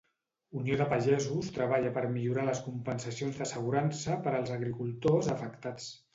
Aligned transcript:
Unió 0.59 0.77
de 0.77 0.85
Pagesos 0.93 1.49
treballa 1.57 1.91
per 1.97 2.03
millorar 2.15 2.47
les 2.47 2.63
compensacions 2.69 3.39
d'assegurança 3.43 4.19
per 4.27 4.35
als 4.41 4.57
agricultors 4.59 5.33
afectats. 5.37 5.95